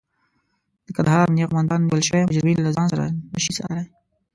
[0.85, 3.03] د کندهار امنيه قوماندان نيول شوي مجرمين له ځان سره
[3.33, 3.85] نشي ساتلای.